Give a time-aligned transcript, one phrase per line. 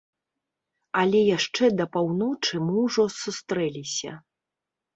[1.01, 4.11] Але яшчэ да паўночы мы ўжо сустрэліся.